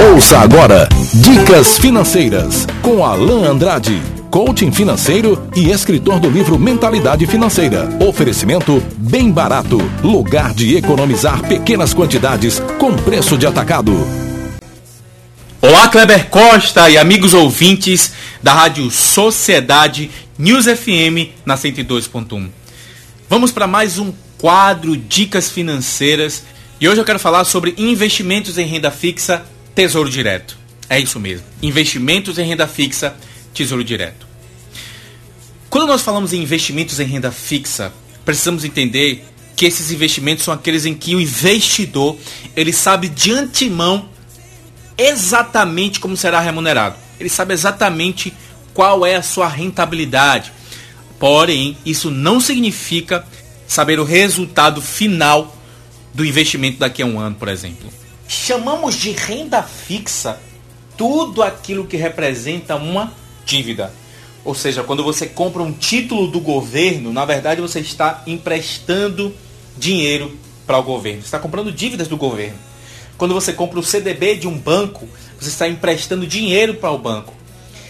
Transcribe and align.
Ouça 0.00 0.38
agora 0.38 0.88
Dicas 1.12 1.76
Financeiras 1.76 2.66
com 2.80 3.04
Alain 3.04 3.44
Andrade, 3.44 4.00
coaching 4.30 4.72
financeiro 4.72 5.46
e 5.54 5.70
escritor 5.70 6.18
do 6.18 6.30
livro 6.30 6.58
Mentalidade 6.58 7.26
Financeira. 7.26 7.86
Oferecimento 8.00 8.82
bem 8.96 9.30
barato, 9.30 9.76
lugar 10.02 10.54
de 10.54 10.74
economizar 10.74 11.46
pequenas 11.46 11.92
quantidades 11.92 12.60
com 12.78 12.96
preço 12.96 13.36
de 13.36 13.46
atacado. 13.46 13.92
Olá, 15.60 15.88
Kleber 15.88 16.30
Costa 16.30 16.88
e 16.88 16.96
amigos 16.96 17.34
ouvintes 17.34 18.12
da 18.42 18.54
Rádio 18.54 18.90
Sociedade 18.90 20.10
News 20.38 20.64
FM 20.64 21.28
na 21.44 21.56
102.1. 21.56 22.48
Vamos 23.28 23.52
para 23.52 23.66
mais 23.66 23.98
um 23.98 24.14
quadro 24.38 24.96
Dicas 24.96 25.50
Financeiras 25.50 26.42
e 26.80 26.88
hoje 26.88 26.98
eu 26.98 27.04
quero 27.04 27.18
falar 27.18 27.44
sobre 27.44 27.74
investimentos 27.76 28.56
em 28.56 28.64
renda 28.64 28.90
fixa 28.90 29.44
Tesouro 29.74 30.10
Direto. 30.10 30.58
É 30.88 30.98
isso 30.98 31.20
mesmo. 31.20 31.46
Investimentos 31.62 32.38
em 32.38 32.46
renda 32.46 32.66
fixa, 32.66 33.14
Tesouro 33.54 33.84
Direto. 33.84 34.26
Quando 35.68 35.86
nós 35.86 36.02
falamos 36.02 36.32
em 36.32 36.42
investimentos 36.42 36.98
em 36.98 37.04
renda 37.04 37.30
fixa, 37.30 37.92
precisamos 38.24 38.64
entender 38.64 39.24
que 39.54 39.66
esses 39.66 39.90
investimentos 39.92 40.44
são 40.44 40.52
aqueles 40.54 40.84
em 40.84 40.94
que 40.94 41.14
o 41.14 41.20
investidor 41.20 42.16
ele 42.56 42.72
sabe 42.72 43.08
de 43.08 43.30
antemão 43.30 44.08
exatamente 44.96 46.00
como 46.00 46.16
será 46.16 46.40
remunerado. 46.40 46.96
Ele 47.18 47.28
sabe 47.28 47.54
exatamente 47.54 48.32
qual 48.74 49.04
é 49.04 49.16
a 49.16 49.22
sua 49.22 49.48
rentabilidade. 49.48 50.52
Porém, 51.18 51.76
isso 51.84 52.10
não 52.10 52.40
significa 52.40 53.24
saber 53.68 54.00
o 54.00 54.04
resultado 54.04 54.82
final 54.82 55.56
do 56.12 56.24
investimento 56.24 56.78
daqui 56.78 57.02
a 57.02 57.06
um 57.06 57.20
ano, 57.20 57.36
por 57.36 57.48
exemplo. 57.48 57.88
Chamamos 58.30 58.94
de 58.94 59.10
renda 59.10 59.60
fixa 59.60 60.38
tudo 60.96 61.42
aquilo 61.42 61.84
que 61.84 61.96
representa 61.96 62.76
uma 62.76 63.12
dívida. 63.44 63.92
Ou 64.44 64.54
seja, 64.54 64.84
quando 64.84 65.02
você 65.02 65.26
compra 65.26 65.60
um 65.64 65.72
título 65.72 66.28
do 66.28 66.38
governo, 66.38 67.12
na 67.12 67.24
verdade 67.24 67.60
você 67.60 67.80
está 67.80 68.22
emprestando 68.28 69.34
dinheiro 69.76 70.38
para 70.64 70.78
o 70.78 70.82
governo. 70.84 71.22
Você 71.22 71.26
está 71.26 71.40
comprando 71.40 71.72
dívidas 71.72 72.06
do 72.06 72.16
governo. 72.16 72.56
Quando 73.18 73.34
você 73.34 73.52
compra 73.52 73.80
o 73.80 73.82
CDB 73.82 74.36
de 74.36 74.46
um 74.46 74.56
banco, 74.56 75.08
você 75.36 75.48
está 75.48 75.66
emprestando 75.66 76.24
dinheiro 76.24 76.74
para 76.74 76.92
o 76.92 76.98
banco. 76.98 77.34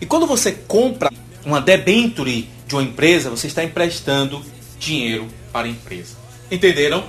E 0.00 0.06
quando 0.06 0.26
você 0.26 0.50
compra 0.52 1.10
uma 1.44 1.60
debenture 1.60 2.48
de 2.66 2.74
uma 2.74 2.82
empresa, 2.82 3.28
você 3.28 3.48
está 3.48 3.62
emprestando 3.62 4.42
dinheiro 4.78 5.28
para 5.52 5.66
a 5.66 5.70
empresa. 5.70 6.16
Entenderam? 6.50 7.04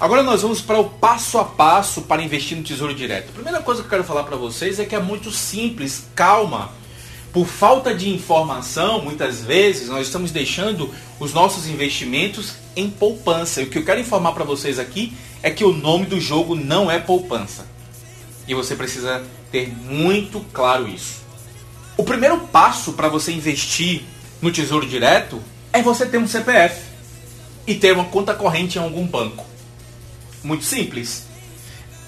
Agora 0.00 0.24
nós 0.24 0.42
vamos 0.42 0.60
para 0.60 0.80
o 0.80 0.90
passo 0.90 1.38
a 1.38 1.44
passo 1.44 2.02
para 2.02 2.22
investir 2.22 2.56
no 2.56 2.64
Tesouro 2.64 2.94
Direto. 2.94 3.28
A 3.28 3.32
primeira 3.32 3.62
coisa 3.62 3.80
que 3.80 3.86
eu 3.86 3.90
quero 3.90 4.04
falar 4.04 4.24
para 4.24 4.36
vocês 4.36 4.80
é 4.80 4.84
que 4.84 4.94
é 4.94 5.00
muito 5.00 5.30
simples, 5.30 6.06
calma. 6.16 6.72
Por 7.32 7.46
falta 7.46 7.94
de 7.94 8.08
informação, 8.10 9.02
muitas 9.02 9.42
vezes 9.42 9.88
nós 9.88 10.06
estamos 10.06 10.32
deixando 10.32 10.92
os 11.20 11.32
nossos 11.32 11.68
investimentos 11.68 12.54
em 12.76 12.90
poupança. 12.90 13.62
E 13.62 13.64
o 13.64 13.70
que 13.70 13.78
eu 13.78 13.84
quero 13.84 14.00
informar 14.00 14.32
para 14.32 14.44
vocês 14.44 14.78
aqui 14.78 15.12
é 15.42 15.50
que 15.50 15.64
o 15.64 15.72
nome 15.72 16.06
do 16.06 16.20
jogo 16.20 16.56
não 16.56 16.90
é 16.90 16.98
poupança. 16.98 17.66
E 18.48 18.54
você 18.54 18.74
precisa 18.74 19.22
ter 19.50 19.68
muito 19.68 20.40
claro 20.52 20.88
isso. 20.88 21.22
O 21.96 22.02
primeiro 22.02 22.38
passo 22.48 22.94
para 22.94 23.08
você 23.08 23.32
investir 23.32 24.02
no 24.42 24.50
Tesouro 24.50 24.86
Direto 24.86 25.40
é 25.72 25.80
você 25.82 26.04
ter 26.04 26.18
um 26.18 26.26
CPF 26.26 26.82
e 27.66 27.74
ter 27.76 27.92
uma 27.92 28.04
conta 28.04 28.34
corrente 28.34 28.76
em 28.76 28.82
algum 28.82 29.06
banco. 29.06 29.53
Muito 30.44 30.64
simples. 30.64 31.24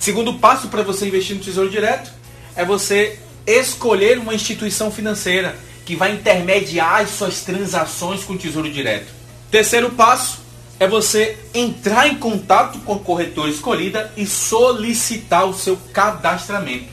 Segundo 0.00 0.34
passo 0.34 0.68
para 0.68 0.82
você 0.82 1.06
investir 1.06 1.36
no 1.36 1.42
Tesouro 1.42 1.70
Direto 1.70 2.12
é 2.56 2.64
você 2.64 3.18
escolher 3.46 4.18
uma 4.18 4.34
instituição 4.34 4.90
financeira 4.90 5.56
que 5.86 5.94
vai 5.94 6.12
intermediar 6.12 7.02
as 7.02 7.10
suas 7.10 7.42
transações 7.42 8.24
com 8.24 8.32
o 8.32 8.38
Tesouro 8.38 8.70
Direto. 8.70 9.06
Terceiro 9.50 9.90
passo 9.90 10.40
é 10.80 10.88
você 10.88 11.38
entrar 11.54 12.08
em 12.08 12.16
contato 12.16 12.80
com 12.80 12.94
a 12.94 12.98
corretora 12.98 13.50
escolhida 13.50 14.12
e 14.16 14.26
solicitar 14.26 15.46
o 15.46 15.54
seu 15.54 15.76
cadastramento. 15.92 16.92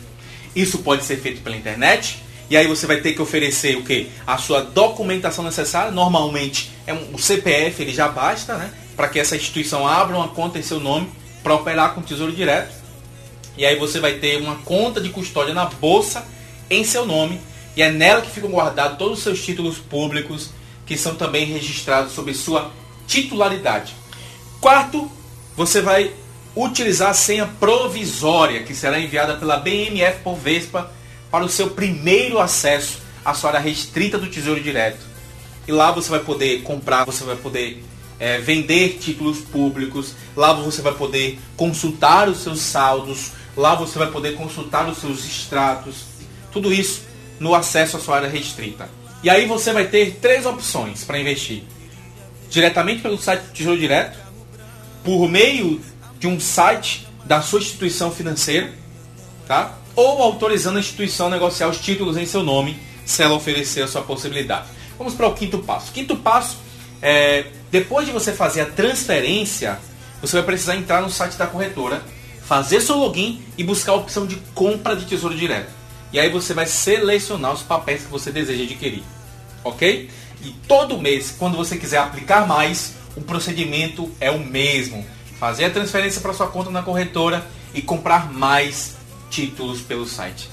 Isso 0.55 0.79
pode 0.79 1.03
ser 1.03 1.17
feito 1.17 1.41
pela 1.41 1.55
internet, 1.55 2.21
e 2.49 2.57
aí 2.57 2.67
você 2.67 2.85
vai 2.85 2.97
ter 2.97 3.13
que 3.13 3.21
oferecer 3.21 3.77
o 3.77 3.83
que? 3.83 4.09
A 4.27 4.37
sua 4.37 4.61
documentação 4.61 5.43
necessária. 5.43 5.89
Normalmente 5.89 6.69
é 6.85 6.93
um, 6.93 7.15
o 7.15 7.17
CPF, 7.17 7.81
ele 7.81 7.93
já 7.93 8.09
basta, 8.09 8.55
né? 8.57 8.71
Para 8.95 9.07
que 9.07 9.19
essa 9.19 9.37
instituição 9.37 9.87
abra 9.87 10.17
uma 10.17 10.27
conta 10.27 10.59
em 10.59 10.61
seu 10.61 10.79
nome 10.79 11.09
para 11.43 11.55
operar 11.55 11.93
com 11.93 12.01
Tesouro 12.01 12.31
Direto. 12.31 12.73
E 13.57 13.65
aí 13.65 13.77
você 13.77 13.99
vai 13.99 14.13
ter 14.13 14.37
uma 14.37 14.55
conta 14.57 15.01
de 15.01 15.09
custódia 15.09 15.53
na 15.53 15.65
bolsa 15.65 16.25
em 16.69 16.83
seu 16.83 17.05
nome 17.05 17.39
e 17.75 17.81
é 17.81 17.91
nela 17.91 18.21
que 18.21 18.31
ficam 18.31 18.49
guardados 18.49 18.97
todos 18.97 19.17
os 19.19 19.23
seus 19.23 19.43
títulos 19.43 19.77
públicos 19.77 20.49
que 20.85 20.97
são 20.97 21.15
também 21.15 21.45
registrados 21.45 22.13
sob 22.13 22.33
sua 22.33 22.71
titularidade. 23.07 23.93
Quarto, 24.59 25.11
você 25.55 25.81
vai 25.81 26.13
utilizar 26.55 27.09
a 27.09 27.13
senha 27.13 27.47
provisória 27.59 28.63
que 28.63 28.75
será 28.75 28.99
enviada 28.99 29.35
pela 29.35 29.57
BMF 29.57 30.19
por 30.23 30.35
Vespa 30.35 30.91
para 31.29 31.45
o 31.45 31.49
seu 31.49 31.69
primeiro 31.69 32.39
acesso 32.39 32.99
à 33.23 33.33
sua 33.33 33.51
área 33.51 33.59
restrita 33.59 34.17
do 34.17 34.27
Tesouro 34.27 34.61
Direto. 34.61 35.05
E 35.67 35.71
lá 35.71 35.91
você 35.91 36.09
vai 36.09 36.19
poder 36.19 36.63
comprar, 36.63 37.05
você 37.05 37.23
vai 37.23 37.35
poder 37.35 37.83
é, 38.21 38.37
vender 38.37 38.99
títulos 38.99 39.39
públicos, 39.39 40.13
lá 40.37 40.53
você 40.53 40.79
vai 40.79 40.93
poder 40.93 41.39
consultar 41.57 42.29
os 42.29 42.37
seus 42.37 42.59
saldos, 42.59 43.31
lá 43.57 43.73
você 43.73 43.97
vai 43.97 44.11
poder 44.11 44.35
consultar 44.35 44.87
os 44.87 44.99
seus 44.99 45.25
extratos, 45.25 46.03
tudo 46.51 46.71
isso 46.71 47.01
no 47.39 47.55
acesso 47.55 47.97
à 47.97 47.99
sua 47.99 48.17
área 48.17 48.29
restrita. 48.29 48.87
E 49.23 49.29
aí 49.29 49.47
você 49.47 49.73
vai 49.73 49.87
ter 49.87 50.19
três 50.21 50.45
opções 50.45 51.03
para 51.03 51.19
investir: 51.19 51.63
diretamente 52.47 53.01
pelo 53.01 53.17
site 53.17 53.41
do 53.41 53.53
Tesouro 53.53 53.79
Direto, 53.79 54.19
por 55.03 55.27
meio 55.27 55.81
de 56.19 56.27
um 56.27 56.39
site 56.39 57.07
da 57.25 57.41
sua 57.41 57.59
instituição 57.59 58.11
financeira, 58.11 58.71
tá? 59.47 59.79
Ou 59.95 60.21
autorizando 60.21 60.77
a 60.77 60.79
instituição 60.79 61.25
a 61.25 61.31
negociar 61.31 61.69
os 61.69 61.79
títulos 61.79 62.17
em 62.17 62.27
seu 62.27 62.43
nome, 62.43 62.79
se 63.03 63.23
ela 63.23 63.33
oferecer 63.33 63.81
a 63.81 63.87
sua 63.87 64.03
possibilidade. 64.03 64.67
Vamos 64.95 65.15
para 65.15 65.25
o 65.25 65.33
quinto 65.33 65.57
passo. 65.57 65.91
Quinto 65.91 66.15
passo 66.15 66.57
é 67.01 67.47
depois 67.71 68.05
de 68.05 68.11
você 68.11 68.33
fazer 68.33 68.61
a 68.61 68.65
transferência, 68.65 69.79
você 70.19 70.35
vai 70.35 70.45
precisar 70.45 70.75
entrar 70.75 71.01
no 71.01 71.09
site 71.09 71.37
da 71.37 71.47
corretora, 71.47 72.03
fazer 72.45 72.81
seu 72.81 72.97
login 72.97 73.41
e 73.57 73.63
buscar 73.63 73.93
a 73.93 73.95
opção 73.95 74.27
de 74.27 74.35
compra 74.53 74.95
de 74.95 75.05
tesouro 75.05 75.35
direto. 75.35 75.71
E 76.11 76.19
aí 76.19 76.29
você 76.29 76.53
vai 76.53 76.65
selecionar 76.65 77.53
os 77.53 77.61
papéis 77.61 78.03
que 78.03 78.11
você 78.11 78.29
deseja 78.29 78.63
adquirir. 78.63 79.03
Ok? 79.63 80.09
E 80.43 80.49
todo 80.67 80.99
mês, 80.99 81.33
quando 81.39 81.55
você 81.55 81.77
quiser 81.77 81.99
aplicar 81.99 82.45
mais, 82.45 82.95
o 83.15 83.21
procedimento 83.21 84.11
é 84.19 84.29
o 84.29 84.39
mesmo. 84.39 85.05
Fazer 85.39 85.65
a 85.65 85.69
transferência 85.69 86.19
para 86.19 86.33
sua 86.33 86.47
conta 86.47 86.69
na 86.69 86.83
corretora 86.83 87.47
e 87.73 87.81
comprar 87.81 88.33
mais 88.33 88.97
títulos 89.29 89.79
pelo 89.79 90.05
site. 90.05 90.49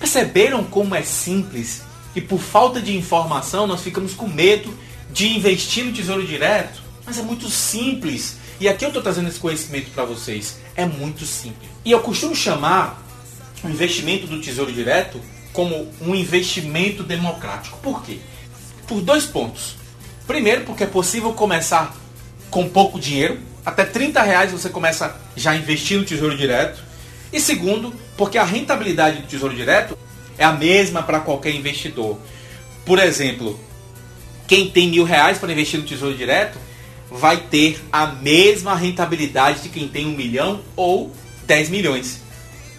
Perceberam 0.00 0.64
como 0.64 0.94
é 0.94 1.02
simples? 1.02 1.82
E 2.16 2.20
por 2.20 2.40
falta 2.40 2.80
de 2.80 2.96
informação 2.96 3.66
nós 3.66 3.80
ficamos 3.80 4.12
com 4.12 4.26
medo 4.26 4.74
de 5.18 5.36
investir 5.36 5.84
no 5.84 5.92
Tesouro 5.92 6.24
Direto, 6.24 6.80
mas 7.04 7.18
é 7.18 7.22
muito 7.22 7.50
simples. 7.50 8.36
E 8.60 8.68
aqui 8.68 8.84
eu 8.84 8.90
estou 8.90 9.02
trazendo 9.02 9.28
esse 9.28 9.40
conhecimento 9.40 9.90
para 9.90 10.04
vocês. 10.04 10.58
É 10.76 10.86
muito 10.86 11.26
simples. 11.26 11.68
E 11.84 11.90
eu 11.90 11.98
costumo 11.98 12.36
chamar 12.36 13.02
o 13.64 13.68
investimento 13.68 14.28
do 14.28 14.40
Tesouro 14.40 14.72
Direto 14.72 15.20
como 15.52 15.92
um 16.00 16.14
investimento 16.14 17.02
democrático. 17.02 17.78
Por 17.78 18.00
quê? 18.04 18.18
Por 18.86 19.00
dois 19.00 19.26
pontos. 19.26 19.74
Primeiro, 20.24 20.64
porque 20.64 20.84
é 20.84 20.86
possível 20.86 21.32
começar 21.32 21.96
com 22.48 22.68
pouco 22.68 23.00
dinheiro. 23.00 23.40
Até 23.66 23.84
30 23.84 24.22
reais 24.22 24.52
você 24.52 24.68
começa 24.68 25.20
já 25.34 25.50
a 25.50 25.56
investir 25.56 25.98
no 25.98 26.04
Tesouro 26.04 26.36
Direto. 26.36 26.80
E 27.32 27.40
segundo, 27.40 27.92
porque 28.16 28.38
a 28.38 28.44
rentabilidade 28.44 29.22
do 29.22 29.26
Tesouro 29.26 29.56
Direto 29.56 29.98
é 30.38 30.44
a 30.44 30.52
mesma 30.52 31.02
para 31.02 31.18
qualquer 31.18 31.52
investidor. 31.56 32.20
Por 32.86 33.00
exemplo, 33.00 33.58
quem 34.48 34.70
tem 34.70 34.88
mil 34.88 35.04
reais 35.04 35.36
para 35.36 35.52
investir 35.52 35.78
no 35.78 35.86
Tesouro 35.86 36.16
Direto 36.16 36.58
vai 37.10 37.36
ter 37.36 37.80
a 37.92 38.06
mesma 38.06 38.74
rentabilidade 38.74 39.62
de 39.62 39.68
quem 39.68 39.86
tem 39.86 40.06
um 40.06 40.16
milhão 40.16 40.62
ou 40.74 41.12
10 41.46 41.68
milhões. 41.68 42.22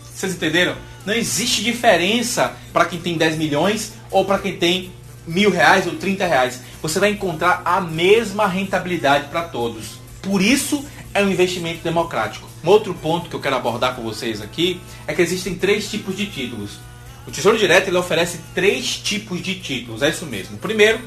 Vocês 0.04 0.33
entenderam? 0.33 0.75
Não 1.06 1.13
existe 1.13 1.63
diferença 1.63 2.56
para 2.74 2.86
quem 2.86 3.00
tem 3.00 3.18
10 3.18 3.38
milhões 3.38 3.94
ou 4.10 4.25
para 4.25 4.39
quem 4.39 4.57
tem 4.57 4.92
mil 5.27 5.51
reais 5.51 5.86
ou 5.86 5.95
30 5.95 6.25
reais. 6.25 6.62
Você 6.81 7.00
vai 7.00 7.12
encontrar 7.12 7.62
a 7.63 7.80
mesma 7.80 8.48
rentabilidade 8.48 9.27
para 9.27 9.44
todos. 9.44 10.00
Por 10.24 10.42
isso 10.42 10.83
é 11.13 11.24
um 11.24 11.30
investimento 11.30 11.83
democrático. 11.83 12.50
Um 12.63 12.69
outro 12.69 12.95
ponto 12.95 13.30
que 13.30 13.36
eu 13.36 13.39
quero 13.39 13.56
abordar 13.56 13.95
com 13.95 14.01
vocês 14.01 14.42
aqui 14.42 14.81
é 15.07 15.13
que 15.13 15.21
existem 15.21 15.54
três 15.54 15.89
tipos 15.89 16.18
de 16.18 16.25
títulos. 16.25 16.80
O 17.27 17.31
Tesouro 17.31 17.60
Direto 17.60 17.88
ele 17.89 17.98
oferece 17.98 18.39
três 18.56 18.98
tipos 18.98 19.42
de 19.42 19.56
títulos, 19.56 20.01
é 20.01 20.10
isso 20.10 20.25
mesmo. 20.25 20.56
O 20.56 20.60
primeiro 20.60 21.00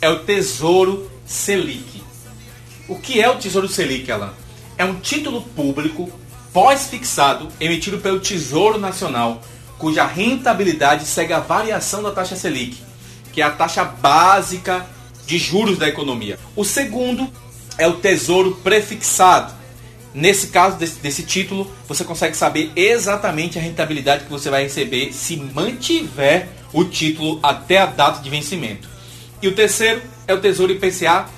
é 0.00 0.08
o 0.08 0.20
Tesouro 0.20 1.10
Selic. 1.24 2.02
O 2.88 2.96
que 2.96 3.20
é 3.20 3.28
o 3.28 3.36
Tesouro 3.36 3.68
Selic, 3.68 4.10
Alan? 4.10 4.32
É 4.78 4.84
um 4.84 5.00
título 5.00 5.42
público 5.42 6.10
pós-fixado 6.52 7.48
emitido 7.60 7.98
pelo 7.98 8.20
Tesouro 8.20 8.78
Nacional, 8.78 9.42
cuja 9.78 10.06
rentabilidade 10.06 11.04
segue 11.06 11.32
a 11.32 11.40
variação 11.40 12.02
da 12.02 12.12
taxa 12.12 12.36
Selic, 12.36 12.78
que 13.32 13.42
é 13.42 13.44
a 13.44 13.50
taxa 13.50 13.84
básica 13.84 14.86
de 15.26 15.38
juros 15.38 15.78
da 15.78 15.88
economia. 15.88 16.38
O 16.54 16.64
segundo 16.64 17.30
é 17.76 17.86
o 17.86 17.94
Tesouro 17.94 18.56
Prefixado. 18.56 19.54
Nesse 20.14 20.46
caso 20.46 20.78
desse, 20.78 20.98
desse, 21.00 21.22
título, 21.24 21.70
você 21.86 22.02
consegue 22.02 22.34
saber 22.34 22.72
exatamente 22.74 23.58
a 23.58 23.62
rentabilidade 23.62 24.24
que 24.24 24.30
você 24.30 24.48
vai 24.48 24.62
receber 24.62 25.12
se 25.12 25.36
mantiver 25.36 26.48
o 26.72 26.84
título 26.84 27.38
até 27.42 27.78
a 27.78 27.86
data 27.86 28.22
de 28.22 28.30
vencimento. 28.30 28.95
E 29.40 29.48
o 29.48 29.54
terceiro 29.54 30.02
é 30.26 30.34
o 30.34 30.40
Tesouro 30.40 30.72
IPCA+. 30.72 31.28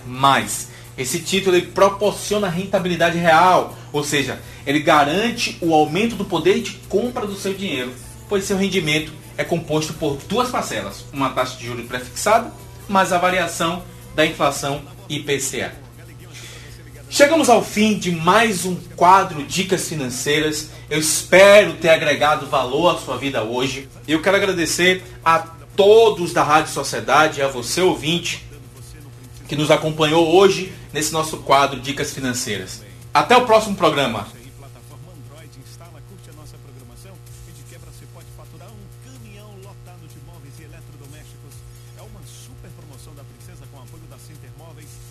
Esse 0.96 1.20
título 1.20 1.56
ele 1.56 1.66
proporciona 1.66 2.48
rentabilidade 2.48 3.18
real, 3.18 3.76
ou 3.92 4.02
seja, 4.02 4.40
ele 4.66 4.80
garante 4.80 5.56
o 5.60 5.72
aumento 5.72 6.16
do 6.16 6.24
poder 6.24 6.60
de 6.60 6.72
compra 6.88 7.26
do 7.26 7.36
seu 7.36 7.54
dinheiro, 7.54 7.92
pois 8.28 8.44
seu 8.44 8.56
rendimento 8.56 9.12
é 9.36 9.44
composto 9.44 9.94
por 9.94 10.16
duas 10.28 10.50
parcelas, 10.50 11.04
uma 11.12 11.30
taxa 11.30 11.56
de 11.56 11.66
juros 11.66 11.86
prefixada 11.86 12.52
mais 12.88 13.12
a 13.12 13.18
variação 13.18 13.82
da 14.14 14.24
inflação 14.24 14.80
IPCA. 15.08 15.72
Chegamos 17.10 17.48
ao 17.48 17.64
fim 17.64 17.98
de 17.98 18.10
mais 18.10 18.64
um 18.64 18.74
quadro 18.96 19.42
Dicas 19.44 19.88
Financeiras. 19.88 20.70
Eu 20.90 20.98
espero 20.98 21.74
ter 21.74 21.90
agregado 21.90 22.46
valor 22.46 22.96
à 22.96 22.98
sua 22.98 23.16
vida 23.16 23.42
hoje. 23.42 23.88
Eu 24.06 24.20
quero 24.20 24.36
agradecer 24.36 25.02
a 25.24 25.46
todos 25.78 26.32
da 26.32 26.42
Rádio 26.42 26.72
Sociedade, 26.72 27.40
a 27.40 27.46
você 27.46 27.80
ouvinte 27.80 28.44
que 29.46 29.54
nos 29.54 29.70
acompanhou 29.70 30.34
hoje 30.34 30.72
nesse 30.92 31.12
nosso 31.12 31.36
quadro 31.38 31.78
Dicas 31.78 32.12
Financeiras. 32.12 32.82
Até 33.14 33.36
o 33.36 33.46
próximo 33.46 33.76
programa. 33.76 34.26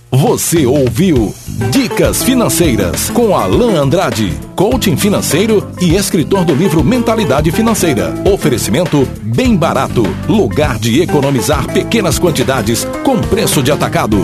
Você 0.10 0.66
ouviu 0.66 1.36
Dicas 1.70 2.24
Financeiras 2.24 3.10
com 3.10 3.36
Alain 3.36 3.76
Andrade, 3.76 4.34
coaching 4.56 4.96
financeiro 4.96 5.70
e 5.82 5.96
escritor 5.96 6.46
do 6.46 6.56
livro 6.56 6.84
Mentalidade 6.84 7.52
Financeira. 7.52 8.14
Oferecimento 8.26 9.06
bem 9.22 9.56
barato, 9.56 10.04
lugar 10.28 10.80
de 10.80 11.02
economizar 11.02 11.72
pequenas 11.72 12.18
quantidades 12.18 12.86
com 13.04 13.20
preço 13.20 13.62
de 13.62 13.72
atacado. 13.72 14.18